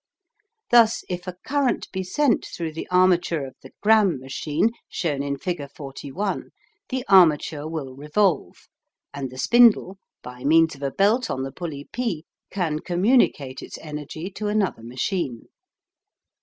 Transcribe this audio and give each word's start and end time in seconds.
Thus, 0.71 1.03
if 1.09 1.27
a 1.27 1.35
current 1.45 1.87
be 1.91 2.01
sent 2.03 2.43
through 2.43 2.73
the 2.73 2.87
armature 2.89 3.45
of 3.45 3.55
the 3.61 3.69
Gramme 3.83 4.19
machine, 4.19 4.71
shown 4.89 5.21
in 5.21 5.37
figure 5.37 5.67
41, 5.67 6.49
the 6.89 7.05
armature 7.07 7.67
will 7.69 7.93
revolve, 7.95 8.67
and 9.13 9.29
the 9.29 9.37
spindle, 9.37 9.99
by 10.23 10.43
means 10.43 10.73
of 10.73 10.81
a 10.81 10.89
belt 10.89 11.29
on 11.29 11.43
the 11.43 11.51
pulley 11.51 11.87
P, 11.93 12.25
can 12.49 12.79
communicate 12.79 13.61
its 13.61 13.77
energy 13.77 14.31
to 14.31 14.47
another 14.47 14.81
machine. 14.81 15.49